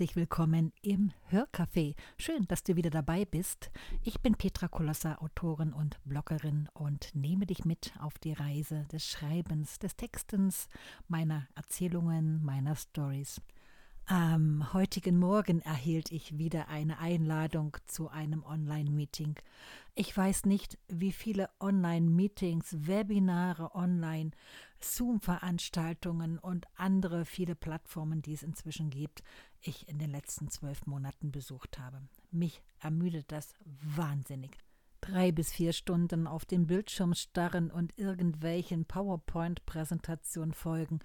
herzlich 0.00 0.16
willkommen 0.16 0.72
im 0.80 1.12
Hörcafé. 1.30 1.94
Schön, 2.16 2.46
dass 2.48 2.62
du 2.62 2.74
wieder 2.74 2.88
dabei 2.88 3.26
bist. 3.26 3.70
Ich 4.02 4.18
bin 4.20 4.34
Petra 4.34 4.66
Kolossa, 4.66 5.16
Autorin 5.16 5.74
und 5.74 5.98
Bloggerin 6.06 6.70
und 6.72 7.14
nehme 7.14 7.44
dich 7.44 7.66
mit 7.66 7.92
auf 8.00 8.18
die 8.18 8.32
Reise 8.32 8.86
des 8.90 9.06
Schreibens, 9.06 9.78
des 9.78 9.96
Textens, 9.96 10.70
meiner 11.08 11.46
Erzählungen, 11.54 12.42
meiner 12.42 12.76
Stories. 12.76 13.42
Am 14.06 14.72
heutigen 14.72 15.18
Morgen 15.18 15.60
erhielt 15.62 16.10
ich 16.10 16.36
wieder 16.36 16.68
eine 16.68 16.98
Einladung 16.98 17.76
zu 17.86 18.08
einem 18.08 18.42
Online-Meeting. 18.44 19.36
Ich 19.94 20.16
weiß 20.16 20.46
nicht, 20.46 20.78
wie 20.88 21.12
viele 21.12 21.48
Online-Meetings, 21.60 22.86
Webinare 22.86 23.74
online, 23.74 24.32
Zoom-Veranstaltungen 24.80 26.38
und 26.38 26.66
andere 26.74 27.24
viele 27.24 27.54
Plattformen, 27.54 28.22
die 28.22 28.32
es 28.32 28.42
inzwischen 28.42 28.90
gibt, 28.90 29.22
ich 29.60 29.88
in 29.88 29.98
den 29.98 30.10
letzten 30.10 30.48
zwölf 30.48 30.86
Monaten 30.86 31.30
besucht 31.30 31.78
habe. 31.78 32.02
Mich 32.30 32.62
ermüdet 32.80 33.30
das 33.30 33.54
wahnsinnig 33.64 34.58
drei 35.00 35.32
bis 35.32 35.52
vier 35.52 35.72
Stunden 35.72 36.26
auf 36.26 36.44
den 36.44 36.66
Bildschirm 36.66 37.14
starren 37.14 37.70
und 37.70 37.96
irgendwelchen 37.98 38.84
PowerPoint-Präsentationen 38.84 40.52
folgen 40.52 41.00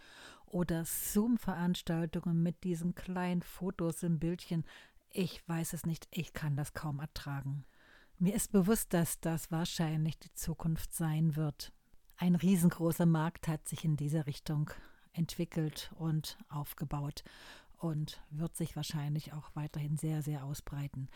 oder 0.56 0.86
Zoom-Veranstaltungen 0.86 2.42
mit 2.42 2.64
diesen 2.64 2.96
kleinen 2.96 3.42
Fotos 3.42 4.04
im 4.04 4.20
Bildchen. 4.20 4.64
Ich 5.10 5.46
weiß 5.50 5.74
es 5.74 5.86
nicht, 5.86 6.08
ich 6.12 6.32
kann 6.32 6.56
das 6.56 6.74
kaum 6.74 7.00
ertragen. 7.00 7.66
Mir 8.20 8.34
ist 8.34 8.54
bewusst, 8.54 8.94
dass 8.94 9.20
das 9.20 9.52
wahrscheinlich 9.52 10.18
die 10.18 10.34
Zukunft 10.34 10.94
sein 10.94 11.36
wird. 11.36 11.74
Ein 12.16 12.36
riesengroßer 12.36 13.06
Markt 13.06 13.50
hat 13.50 13.68
sich 13.68 13.84
in 13.84 13.98
dieser 13.98 14.28
Richtung 14.28 14.72
entwickelt 15.12 15.92
und 15.96 16.38
aufgebaut 16.48 17.26
und 17.78 18.24
wird 18.30 18.56
sich 18.56 18.78
wahrscheinlich 18.78 19.34
auch 19.34 19.52
weiterhin 19.56 19.98
sehr, 19.98 20.22
sehr 20.22 20.46
ausbreiten. 20.46 21.10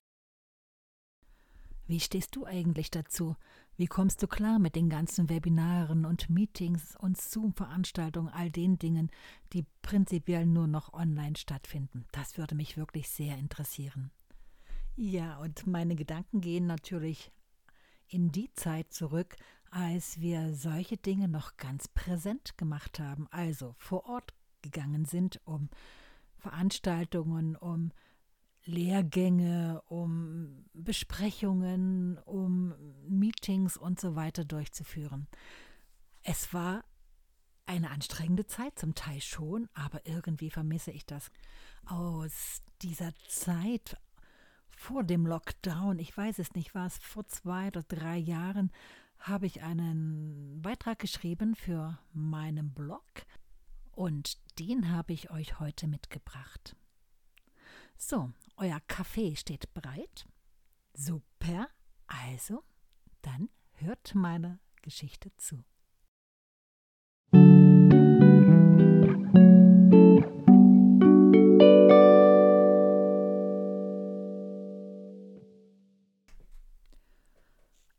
Wie 1.90 2.00
stehst 2.00 2.36
du 2.36 2.46
eigentlich 2.46 2.92
dazu? 2.92 3.36
Wie 3.76 3.88
kommst 3.88 4.22
du 4.22 4.28
klar 4.28 4.60
mit 4.60 4.76
den 4.76 4.90
ganzen 4.90 5.28
Webinaren 5.28 6.06
und 6.06 6.30
Meetings 6.30 6.96
und 6.96 7.20
Zoom-Veranstaltungen, 7.20 8.32
all 8.32 8.52
den 8.52 8.78
Dingen, 8.78 9.10
die 9.54 9.66
prinzipiell 9.82 10.46
nur 10.46 10.68
noch 10.68 10.94
online 10.94 11.36
stattfinden? 11.36 12.06
Das 12.12 12.38
würde 12.38 12.54
mich 12.54 12.78
wirklich 12.78 13.10
sehr 13.10 13.36
interessieren. 13.40 14.12
Ja, 14.98 15.40
und 15.40 15.66
meine 15.66 15.96
Gedanken 15.96 16.42
gehen 16.42 16.68
natürlich 16.68 17.32
in 18.08 18.32
die 18.32 18.54
Zeit 18.54 18.94
zurück, 18.94 19.36
als 19.72 20.22
wir 20.22 20.54
solche 20.54 20.98
Dinge 20.98 21.28
noch 21.28 21.58
ganz 21.58 21.88
präsent 21.88 22.56
gemacht 22.56 23.00
haben, 23.00 23.28
also 23.32 23.74
vor 23.80 24.06
Ort 24.06 24.36
gegangen 24.62 25.06
sind, 25.06 25.42
um 25.44 25.70
Veranstaltungen, 26.38 27.56
um 27.56 27.92
Lehrgänge, 28.66 29.82
um 29.88 30.66
Besprechungen, 30.74 32.18
um 32.20 32.74
Meetings 33.08 33.78
und 33.78 34.00
so 34.00 34.16
weiter 34.16 34.46
durchzuführen. 34.46 35.28
Es 36.24 36.54
war 36.54 36.84
eine 37.66 37.92
anstrengende 37.92 38.48
Zeit, 38.48 38.78
zum 38.80 38.96
Teil 38.96 39.22
schon, 39.22 39.70
aber 39.74 40.06
irgendwie 40.06 40.50
vermisse 40.50 40.92
ich 40.92 41.06
das. 41.06 41.32
Aus 41.86 42.62
dieser 42.82 43.14
Zeit 43.28 43.98
vor 44.70 45.04
dem 45.04 45.26
Lockdown, 45.28 46.00
ich 46.00 46.16
weiß 46.16 46.40
es 46.40 46.54
nicht, 46.54 46.74
war 46.74 46.88
es 46.88 46.98
vor 46.98 47.28
zwei 47.28 47.68
oder 47.68 47.84
drei 47.84 48.18
Jahren, 48.18 48.72
habe 49.20 49.46
ich 49.46 49.62
einen 49.62 50.62
Beitrag 50.62 51.00
geschrieben 51.00 51.56
für 51.56 52.00
meinen 52.14 52.74
Blog 52.74 53.04
und 53.92 54.38
den 54.58 54.90
habe 54.90 55.14
ich 55.14 55.30
euch 55.30 55.60
heute 55.60 55.88
mitgebracht. 55.88 56.76
So, 57.98 58.32
euer 58.60 58.80
Kaffee 58.88 59.36
steht 59.36 59.74
bereit. 59.74 60.28
Super. 60.94 61.70
Also, 62.08 62.64
dann 63.22 63.50
hört 63.74 64.14
meine 64.16 64.60
Geschichte 64.82 65.32
zu. 65.38 65.64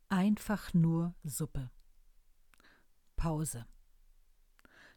Einfach 0.09 0.73
nur 0.73 1.15
Suppe. 1.23 1.71
Pause 3.15 3.65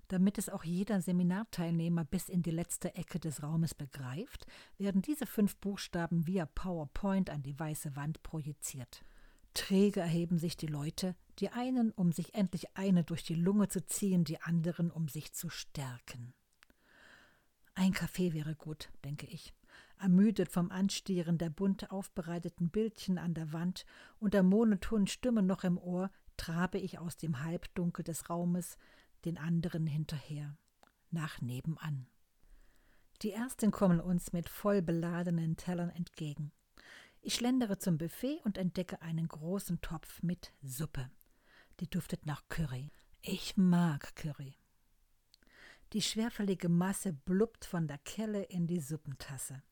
damit 0.08 0.38
es 0.38 0.48
auch 0.48 0.64
jeder 0.64 1.00
Seminarteilnehmer 1.00 2.04
bis 2.04 2.28
in 2.28 2.42
die 2.42 2.50
letzte 2.50 2.94
Ecke 2.94 3.18
des 3.18 3.42
Raumes 3.42 3.74
begreift, 3.74 4.46
werden 4.78 5.02
diese 5.02 5.26
fünf 5.26 5.56
Buchstaben 5.56 6.26
via 6.26 6.46
PowerPoint 6.46 7.30
an 7.30 7.42
die 7.42 7.58
weiße 7.58 7.96
Wand 7.96 8.22
projiziert. 8.22 9.04
Träge 9.54 10.00
erheben 10.00 10.38
sich 10.38 10.56
die 10.56 10.66
Leute, 10.66 11.14
die 11.38 11.50
einen, 11.50 11.92
um 11.92 12.12
sich 12.12 12.34
endlich 12.34 12.76
eine 12.76 13.04
durch 13.04 13.22
die 13.22 13.34
Lunge 13.36 13.68
zu 13.68 13.86
ziehen, 13.86 14.24
die 14.24 14.40
anderen, 14.42 14.90
um 14.90 15.08
sich 15.08 15.32
zu 15.32 15.48
stärken. 15.48 16.34
Ein 17.76 17.92
Kaffee 17.92 18.32
wäre 18.32 18.54
gut, 18.54 18.90
denke 19.04 19.26
ich. 19.26 19.52
Ermüdet 19.98 20.50
vom 20.50 20.70
Anstieren 20.70 21.38
der 21.38 21.50
bunt 21.50 21.90
aufbereiteten 21.90 22.68
Bildchen 22.68 23.16
an 23.18 23.34
der 23.34 23.52
Wand 23.52 23.86
und 24.18 24.34
der 24.34 24.42
monotonen 24.42 25.06
Stimme 25.06 25.42
noch 25.42 25.64
im 25.64 25.78
Ohr, 25.78 26.10
trabe 26.36 26.78
ich 26.78 26.98
aus 26.98 27.16
dem 27.16 27.42
Halbdunkel 27.42 28.04
des 28.04 28.28
Raumes, 28.28 28.76
den 29.24 29.38
anderen 29.38 29.86
hinterher, 29.86 30.56
nach 31.10 31.40
nebenan. 31.40 32.06
Die 33.22 33.32
ersten 33.32 33.70
kommen 33.70 34.00
uns 34.00 34.32
mit 34.32 34.48
voll 34.48 34.82
beladenen 34.82 35.56
Tellern 35.56 35.90
entgegen. 35.90 36.52
Ich 37.20 37.36
schlendere 37.36 37.78
zum 37.78 37.96
Buffet 37.96 38.40
und 38.44 38.58
entdecke 38.58 39.00
einen 39.00 39.28
großen 39.28 39.80
Topf 39.80 40.22
mit 40.22 40.52
Suppe. 40.62 41.10
Die 41.80 41.88
duftet 41.88 42.26
nach 42.26 42.42
Curry. 42.48 42.90
Ich 43.22 43.56
mag 43.56 44.14
Curry. 44.14 44.54
Die 45.94 46.02
schwerfällige 46.02 46.68
Masse 46.68 47.12
blubbt 47.12 47.64
von 47.64 47.86
der 47.86 47.98
Kelle 47.98 48.42
in 48.42 48.66
die 48.66 48.80
Suppentasse. 48.80 49.62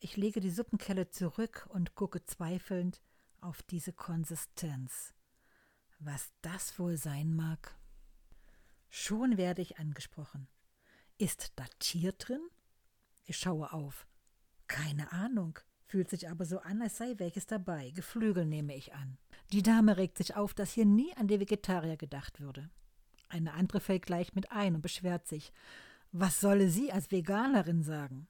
Ich 0.00 0.16
lege 0.16 0.40
die 0.40 0.50
Suppenkelle 0.50 1.08
zurück 1.08 1.66
und 1.70 1.94
gucke 1.94 2.24
zweifelnd 2.24 3.00
auf 3.40 3.62
diese 3.62 3.92
Konsistenz. 3.92 5.14
Was 6.00 6.32
das 6.42 6.78
wohl 6.78 6.96
sein 6.96 7.34
mag? 7.34 7.77
Schon 9.08 9.38
werde 9.38 9.62
ich 9.62 9.78
angesprochen. 9.78 10.48
Ist 11.16 11.54
da 11.56 11.64
Tier 11.78 12.12
drin? 12.12 12.46
Ich 13.24 13.38
schaue 13.38 13.72
auf. 13.72 14.06
Keine 14.66 15.10
Ahnung, 15.12 15.58
fühlt 15.86 16.10
sich 16.10 16.28
aber 16.28 16.44
so 16.44 16.58
an, 16.58 16.82
als 16.82 16.98
sei 16.98 17.14
welches 17.16 17.46
dabei. 17.46 17.90
Geflügel 17.92 18.44
nehme 18.44 18.76
ich 18.76 18.92
an. 18.92 19.16
Die 19.50 19.62
Dame 19.62 19.96
regt 19.96 20.18
sich 20.18 20.36
auf, 20.36 20.52
dass 20.52 20.72
hier 20.72 20.84
nie 20.84 21.10
an 21.16 21.26
die 21.26 21.40
Vegetarier 21.40 21.96
gedacht 21.96 22.38
würde. 22.38 22.68
Eine 23.30 23.54
andere 23.54 23.80
fällt 23.80 24.04
gleich 24.04 24.34
mit 24.34 24.52
ein 24.52 24.74
und 24.74 24.82
beschwert 24.82 25.26
sich. 25.26 25.54
Was 26.12 26.38
solle 26.38 26.68
sie 26.68 26.92
als 26.92 27.10
Veganerin 27.10 27.82
sagen? 27.82 28.28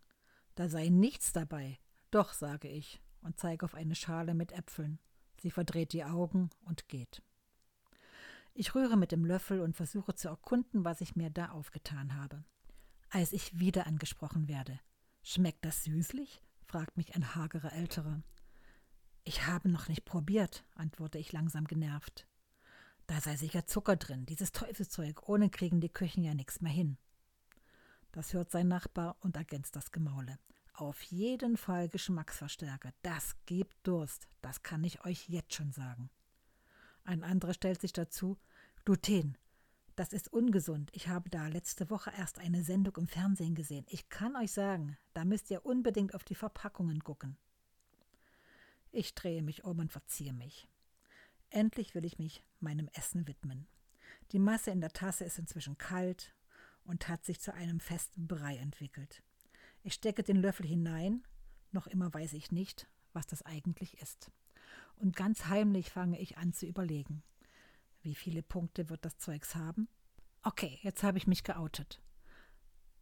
Da 0.54 0.68
sei 0.68 0.90
nichts 0.90 1.32
dabei. 1.32 1.80
Doch, 2.12 2.32
sage 2.32 2.68
ich 2.68 3.00
und 3.22 3.36
zeige 3.40 3.64
auf 3.64 3.74
eine 3.74 3.96
Schale 3.96 4.32
mit 4.32 4.52
Äpfeln. 4.52 5.00
Sie 5.42 5.50
verdreht 5.50 5.92
die 5.92 6.04
Augen 6.04 6.50
und 6.60 6.86
geht. 6.86 7.20
Ich 8.60 8.74
rühre 8.74 8.96
mit 8.96 9.12
dem 9.12 9.24
Löffel 9.24 9.60
und 9.60 9.76
versuche 9.76 10.16
zu 10.16 10.26
erkunden, 10.26 10.84
was 10.84 11.00
ich 11.00 11.14
mir 11.14 11.30
da 11.30 11.50
aufgetan 11.50 12.16
habe. 12.16 12.42
Als 13.08 13.32
ich 13.32 13.60
wieder 13.60 13.86
angesprochen 13.86 14.48
werde. 14.48 14.80
Schmeckt 15.22 15.64
das 15.64 15.84
süßlich? 15.84 16.42
fragt 16.66 16.96
mich 16.96 17.14
ein 17.14 17.36
hagerer 17.36 17.72
Älterer. 17.72 18.20
Ich 19.22 19.46
habe 19.46 19.68
noch 19.68 19.86
nicht 19.86 20.04
probiert, 20.04 20.64
antworte 20.74 21.18
ich 21.18 21.30
langsam 21.30 21.68
genervt. 21.68 22.26
Da 23.06 23.20
sei 23.20 23.36
sicher 23.36 23.68
Zucker 23.68 23.94
drin, 23.94 24.26
dieses 24.26 24.50
Teufelszeug, 24.50 25.28
ohne 25.28 25.50
kriegen 25.50 25.80
die 25.80 25.92
Küchen 25.92 26.24
ja 26.24 26.34
nichts 26.34 26.60
mehr 26.60 26.72
hin. 26.72 26.98
Das 28.10 28.32
hört 28.32 28.50
sein 28.50 28.66
Nachbar 28.66 29.18
und 29.20 29.36
ergänzt 29.36 29.76
das 29.76 29.92
Gemaule. 29.92 30.36
Auf 30.72 31.00
jeden 31.02 31.58
Fall 31.58 31.88
Geschmacksverstärker. 31.88 32.90
Das 33.02 33.36
gibt 33.46 33.76
Durst. 33.86 34.26
Das 34.42 34.64
kann 34.64 34.82
ich 34.82 35.04
euch 35.04 35.28
jetzt 35.28 35.54
schon 35.54 35.70
sagen. 35.70 36.10
Ein 37.08 37.24
anderer 37.24 37.54
stellt 37.54 37.80
sich 37.80 37.94
dazu, 37.94 38.36
Gluten. 38.88 39.36
Das 39.96 40.14
ist 40.14 40.32
ungesund. 40.32 40.90
Ich 40.94 41.08
habe 41.08 41.28
da 41.28 41.46
letzte 41.48 41.90
Woche 41.90 42.10
erst 42.16 42.38
eine 42.38 42.64
Sendung 42.64 42.96
im 42.96 43.06
Fernsehen 43.06 43.54
gesehen. 43.54 43.84
Ich 43.90 44.08
kann 44.08 44.34
euch 44.34 44.50
sagen, 44.50 44.96
da 45.12 45.26
müsst 45.26 45.50
ihr 45.50 45.66
unbedingt 45.66 46.14
auf 46.14 46.24
die 46.24 46.34
Verpackungen 46.34 47.04
gucken. 47.04 47.36
Ich 48.90 49.14
drehe 49.14 49.42
mich 49.42 49.62
um 49.62 49.78
und 49.80 49.92
verziehe 49.92 50.32
mich. 50.32 50.70
Endlich 51.50 51.94
will 51.94 52.06
ich 52.06 52.18
mich 52.18 52.42
meinem 52.60 52.88
Essen 52.94 53.28
widmen. 53.28 53.66
Die 54.32 54.38
Masse 54.38 54.70
in 54.70 54.80
der 54.80 54.94
Tasse 54.94 55.26
ist 55.26 55.38
inzwischen 55.38 55.76
kalt 55.76 56.32
und 56.84 57.08
hat 57.08 57.26
sich 57.26 57.40
zu 57.40 57.52
einem 57.52 57.80
festen 57.80 58.26
Brei 58.26 58.56
entwickelt. 58.56 59.22
Ich 59.82 59.92
stecke 59.92 60.22
den 60.22 60.36
Löffel 60.36 60.64
hinein, 60.64 61.24
noch 61.72 61.88
immer 61.88 62.14
weiß 62.14 62.32
ich 62.32 62.52
nicht, 62.52 62.88
was 63.12 63.26
das 63.26 63.42
eigentlich 63.42 64.00
ist. 64.00 64.30
Und 64.96 65.14
ganz 65.14 65.44
heimlich 65.44 65.90
fange 65.90 66.18
ich 66.18 66.38
an 66.38 66.54
zu 66.54 66.64
überlegen. 66.64 67.22
Wie 68.08 68.14
viele 68.14 68.42
Punkte 68.42 68.88
wird 68.88 69.04
das 69.04 69.18
Zeugs 69.18 69.54
haben? 69.54 69.86
Okay, 70.42 70.78
jetzt 70.80 71.02
habe 71.02 71.18
ich 71.18 71.26
mich 71.26 71.44
geoutet. 71.44 72.00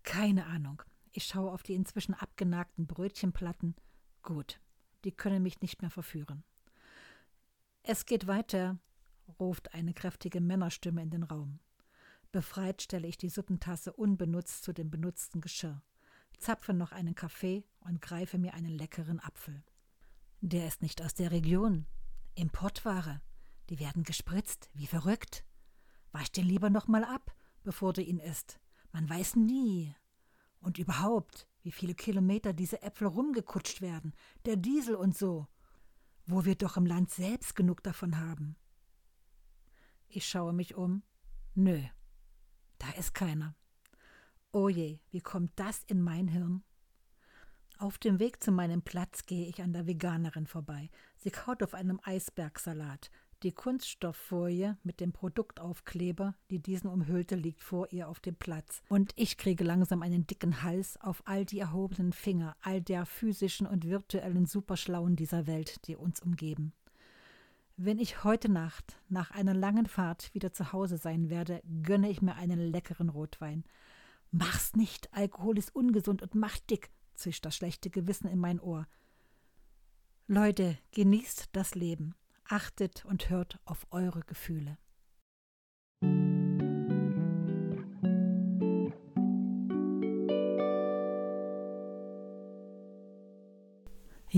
Keine 0.03 0.47
Ahnung. 0.47 0.83
Ich 1.13 1.27
schaue 1.27 1.53
auf 1.53 1.63
die 1.63 1.75
inzwischen 1.75 2.13
abgenagten 2.15 2.89
Brötchenplatten. 2.89 3.77
Gut, 4.23 4.61
die 5.05 5.13
können 5.13 5.45
mich 5.45 5.61
nicht 5.61 5.81
mehr 5.81 5.93
verführen. 5.93 6.43
Es 7.85 8.05
geht 8.05 8.27
weiter, 8.27 8.81
ruft 9.39 9.75
eine 9.75 9.95
kräftige 9.95 10.41
Männerstimme 10.41 11.03
in 11.03 11.11
den 11.11 11.23
Raum. 11.23 11.61
Befreit 12.33 12.83
stelle 12.83 13.07
ich 13.07 13.17
die 13.17 13.31
Suppentasse 13.31 13.93
unbenutzt 13.93 14.65
zu 14.65 14.73
dem 14.73 14.91
benutzten 14.91 15.41
Geschirr, 15.41 15.85
zapfe 16.37 16.75
noch 16.75 16.91
einen 16.91 17.15
Kaffee 17.15 17.63
und 17.79 18.03
greife 18.03 18.39
mir 18.39 18.55
einen 18.55 18.77
leckeren 18.77 19.21
Apfel. 19.21 19.63
Der 20.41 20.67
ist 20.67 20.83
nicht 20.83 21.01
aus 21.01 21.15
der 21.15 21.31
Region. 21.31 21.87
Importware. 22.35 23.21
Die 23.69 23.81
werden 23.81 24.05
gespritzt, 24.05 24.71
wie 24.75 24.87
verrückt. 24.87 25.45
Wasch 26.13 26.31
den 26.31 26.47
lieber 26.47 26.71
noch 26.71 26.89
mal 26.89 27.05
ab, 27.05 27.35
bevor 27.63 27.93
du 27.93 28.03
ihn 28.03 28.21
isst. 28.21 28.61
Man 28.93 29.09
weiß 29.09 29.37
nie. 29.37 29.95
Und 30.61 30.79
überhaupt, 30.79 31.49
wie 31.63 31.73
viele 31.73 31.95
Kilometer 31.95 32.53
diese 32.53 32.83
Äpfel 32.83 33.09
rumgekutscht 33.09 33.81
werden, 33.81 34.15
der 34.45 34.57
Diesel 34.57 34.95
und 34.95 35.17
so, 35.17 35.47
wo 36.27 36.45
wir 36.45 36.55
doch 36.55 36.77
im 36.77 36.87
Land 36.87 37.11
selbst 37.11 37.55
genug 37.55 37.83
davon 37.83 38.19
haben. 38.19 38.57
Ich 40.09 40.27
schaue 40.27 40.53
mich 40.53 40.75
um. 40.75 41.03
Nö, 41.55 41.83
da 42.79 42.91
ist 42.93 43.15
keiner. 43.15 43.55
Oh 44.53 44.69
je, 44.69 45.01
wie 45.11 45.21
kommt 45.21 45.53
das 45.57 45.83
in 45.85 46.01
mein 46.01 46.29
Hirn? 46.29 46.63
Auf 47.79 47.99
dem 47.99 48.19
Weg 48.19 48.43
zu 48.43 48.53
meinem 48.53 48.81
Platz 48.81 49.27
gehe 49.27 49.47
ich 49.47 49.61
an 49.61 49.73
der 49.75 49.87
Veganerin 49.87 50.47
vorbei. 50.47 50.89
Sie 51.19 51.31
kaut 51.31 51.63
auf 51.63 51.75
einem 51.75 52.01
Eisbergsalat. 52.03 53.11
Die 53.43 53.53
Kunststofffolie 53.53 54.79
mit 54.83 54.99
dem 54.99 55.13
Produktaufkleber, 55.13 56.35
die 56.51 56.59
diesen 56.59 56.89
umhüllte, 56.89 57.35
liegt 57.35 57.63
vor 57.63 57.93
ihr 57.93 58.09
auf 58.09 58.19
dem 58.19 58.35
Platz. 58.35 58.83
Und 58.89 59.13
ich 59.15 59.37
kriege 59.37 59.63
langsam 59.63 60.01
einen 60.01 60.27
dicken 60.27 60.63
Hals 60.63 60.99
auf 61.03 61.23
all 61.27 61.45
die 61.45 61.59
erhobenen 61.59 62.15
Finger, 62.15 62.57
all 62.63 62.81
der 62.81 63.05
physischen 63.05 63.67
und 63.67 63.85
virtuellen 63.85 64.47
Superschlauen 64.47 65.17
dieser 65.17 65.47
Welt, 65.47 65.87
die 65.87 65.97
uns 65.97 66.21
umgeben. 66.21 66.73
Wenn 67.77 67.99
ich 67.99 68.25
heute 68.25 68.49
Nacht 68.49 68.97
nach 69.11 69.31
einer 69.33 69.53
langen 69.53 69.85
Fahrt 69.85 70.33
wieder 70.33 70.55
zu 70.55 70.73
Hause 70.73 70.97
sein 70.97 71.29
werde, 71.29 71.61
gönne 71.83 72.09
ich 72.09 72.23
mir 72.23 72.37
einen 72.37 72.59
leckeren 72.59 73.11
Rotwein. 73.11 73.65
Mach's 74.31 74.75
nicht, 74.75 75.13
Alkohol 75.13 75.59
ist 75.59 75.75
ungesund 75.75 76.23
und 76.23 76.35
macht 76.35 76.71
dick, 76.71 76.91
zischt 77.15 77.45
das 77.45 77.55
schlechte 77.55 77.91
Gewissen 77.91 78.29
in 78.29 78.39
mein 78.39 78.61
Ohr. 78.61 78.87
Leute, 80.27 80.79
genießt 80.93 81.51
das 81.53 81.75
Leben, 81.75 82.15
achtet 82.49 83.05
und 83.05 83.31
hört 83.31 83.59
auf 83.65 83.87
eure 83.91 84.21
Gefühle. 84.21 84.79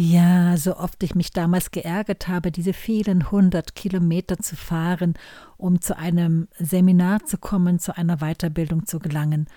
Ja, 0.00 0.56
so 0.56 0.76
oft 0.76 1.02
ich 1.02 1.16
mich 1.16 1.32
damals 1.32 1.72
geärgert 1.72 2.28
habe, 2.28 2.52
diese 2.52 2.72
vielen 2.72 3.32
hundert 3.32 3.74
Kilometer 3.74 4.38
zu 4.38 4.54
fahren, 4.54 5.14
um 5.56 5.80
zu 5.80 5.96
einem 5.96 6.46
Seminar 6.56 7.24
zu 7.24 7.36
kommen, 7.36 7.80
zu 7.80 7.96
einer 7.96 8.18
Weiterbildung 8.18 8.86
zu 8.86 9.00
gelangen. 9.00 9.48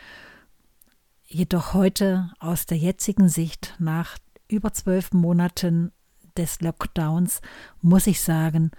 Jedoch 1.26 1.76
heute 1.76 2.32
aus 2.40 2.66
der 2.66 2.78
jetzigen 2.78 3.30
Sicht, 3.30 3.76
nach 3.78 4.18
über 4.48 4.74
zwölf 4.74 5.14
Monaten 5.14 5.92
des 6.38 6.62
Lockdowns, 6.62 7.42
muss 7.82 8.08
ich 8.08 8.22
sagen, 8.22 8.72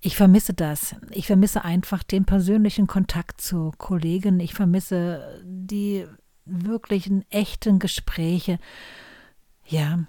ich 0.00 0.16
vermisse 0.16 0.52
das. 0.52 0.96
Ich 1.10 1.28
vermisse 1.28 1.64
einfach 1.64 2.02
den 2.02 2.24
persönlichen 2.24 2.88
Kontakt 2.88 3.40
zu 3.40 3.72
Kollegen. 3.78 4.40
Ich 4.40 4.52
vermisse 4.52 5.40
die 5.44 6.06
wirklichen, 6.44 7.24
echten 7.30 7.78
Gespräche. 7.78 8.58
Ja, 9.64 10.00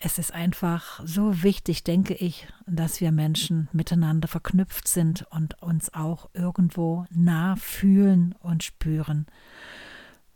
es 0.00 0.18
ist 0.18 0.32
einfach 0.32 1.00
so 1.04 1.42
wichtig, 1.42 1.84
denke 1.84 2.14
ich, 2.14 2.48
dass 2.66 3.00
wir 3.00 3.12
Menschen 3.12 3.68
miteinander 3.72 4.26
verknüpft 4.26 4.88
sind 4.88 5.24
und 5.30 5.62
uns 5.62 5.94
auch 5.94 6.30
irgendwo 6.34 7.06
nah 7.10 7.54
fühlen 7.56 8.34
und 8.40 8.64
spüren. 8.64 9.26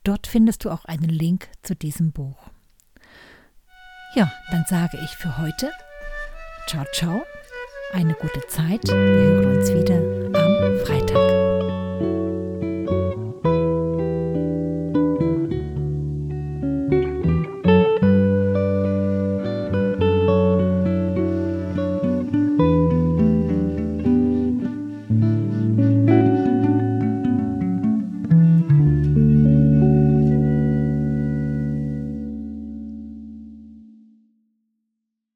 Dort 0.09 0.27
findest 0.27 0.65
du 0.65 0.71
auch 0.71 0.87
einen 0.87 1.11
Link 1.11 1.51
zu 1.63 1.77
diesem 1.77 2.13
Buch. 2.13 2.39
Ja, 4.15 4.33
dann 4.51 4.65
sage 4.67 4.99
ich 5.05 5.11
für 5.11 5.37
heute 5.37 5.71
ciao, 6.67 6.87
ciao, 6.95 7.23
eine 7.93 8.15
gute 8.15 8.41
Zeit, 8.47 8.89
wir 8.89 8.95
hören 8.95 9.59
uns 9.59 9.71
wieder 9.71 9.99
am 9.99 10.87
Freitag. 10.87 11.88